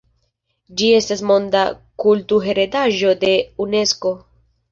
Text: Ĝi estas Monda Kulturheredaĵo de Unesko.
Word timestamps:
Ĝi 0.79 0.87
estas 0.99 1.21
Monda 1.31 1.61
Kulturheredaĵo 2.05 3.13
de 3.25 3.35
Unesko. 3.67 4.15